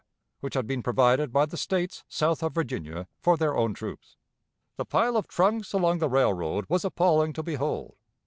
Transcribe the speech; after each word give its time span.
which 0.39 0.55
had 0.55 0.65
been 0.65 0.81
provided 0.81 1.31
by 1.31 1.45
the 1.45 1.55
States 1.55 2.03
south 2.07 2.41
of 2.41 2.55
Virginia 2.55 3.07
for 3.19 3.37
their 3.37 3.55
own 3.55 3.71
troops. 3.71 4.17
The 4.77 4.83
pile 4.83 5.15
of 5.15 5.27
trunks 5.27 5.73
along 5.73 5.99
the 5.99 6.09
railroad 6.09 6.65
was 6.67 6.83
appalling 6.83 7.33
to 7.33 7.43
behold. 7.43 7.97